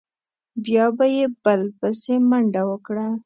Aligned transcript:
بیا 0.63 0.85
به 0.97 1.05
یې 1.17 1.25
بل 1.43 1.61
بسې 1.79 2.15
منډه 2.29 2.61
وکړه. 2.69 3.07